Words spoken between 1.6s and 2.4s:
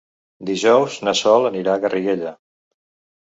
a Garriguella.